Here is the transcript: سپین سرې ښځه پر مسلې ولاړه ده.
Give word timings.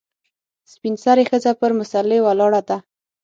سپین 0.71 0.95
سرې 1.05 1.23
ښځه 1.29 1.51
پر 1.59 1.71
مسلې 1.79 2.19
ولاړه 2.21 2.61
ده. 2.67 2.77